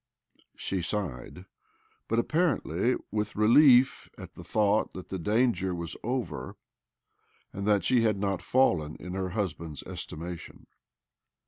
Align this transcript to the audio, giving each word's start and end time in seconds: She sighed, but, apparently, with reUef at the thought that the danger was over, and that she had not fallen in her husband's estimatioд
She 0.55 0.81
sighed, 0.81 1.45
but, 2.07 2.17
apparently, 2.17 2.95
with 3.11 3.33
reUef 3.33 4.09
at 4.17 4.33
the 4.33 4.43
thought 4.43 4.93
that 4.93 5.09
the 5.09 5.19
danger 5.19 5.75
was 5.75 5.95
over, 6.03 6.55
and 7.53 7.67
that 7.67 7.83
she 7.83 8.01
had 8.01 8.17
not 8.17 8.41
fallen 8.41 8.95
in 8.95 9.13
her 9.13 9.29
husband's 9.29 9.83
estimatioд 9.83 10.65